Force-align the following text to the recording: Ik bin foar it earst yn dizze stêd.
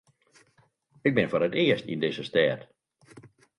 Ik 1.07 1.13
bin 1.15 1.29
foar 1.31 1.45
it 1.47 1.57
earst 1.63 1.87
yn 1.93 2.01
dizze 2.03 2.23
stêd. 2.29 2.61